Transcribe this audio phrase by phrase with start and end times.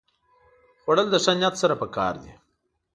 [0.81, 2.33] خوړل د ښه نیت سره پکار دي